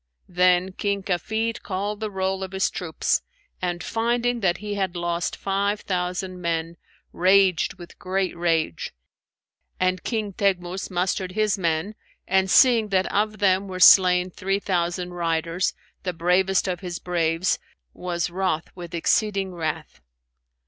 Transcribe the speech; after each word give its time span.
Then 0.29 0.71
King 0.71 1.03
Kafid 1.03 1.61
called 1.61 1.99
the 1.99 2.09
roll 2.09 2.41
of 2.43 2.53
his 2.53 2.71
troops 2.71 3.21
and, 3.61 3.83
finding 3.83 4.39
that 4.39 4.57
he 4.57 4.73
had 4.73 4.95
lost 4.95 5.35
five 5.35 5.81
thousand 5.81 6.41
men, 6.41 6.77
raged 7.13 7.75
with 7.75 7.99
great 7.99 8.35
rage; 8.35 8.95
and 9.79 10.01
King 10.03 10.33
Teghmus 10.33 10.89
mustered 10.89 11.33
his 11.33 11.55
men 11.55 11.93
and 12.27 12.49
seeing 12.49 12.87
that 12.89 13.13
of 13.13 13.37
them 13.37 13.67
were 13.67 13.79
slain 13.79 14.31
three 14.31 14.57
thousand 14.57 15.13
riders, 15.13 15.75
the 16.01 16.13
bravest 16.13 16.67
of 16.67 16.79
his 16.79 16.97
braves, 16.97 17.59
was 17.93 18.31
wroth 18.31 18.71
with 18.75 18.95
exceeding 18.95 19.53
wrath. 19.53 20.01